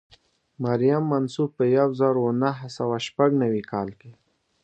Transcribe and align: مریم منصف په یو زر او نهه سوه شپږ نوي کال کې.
مریم 0.63 1.03
منصف 1.11 1.49
په 1.57 1.63
یو 1.77 1.89
زر 1.99 2.15
او 2.23 2.29
نهه 2.43 2.67
سوه 2.77 2.97
شپږ 3.07 3.29
نوي 3.43 3.63
کال 3.71 3.89
کې. 3.99 4.11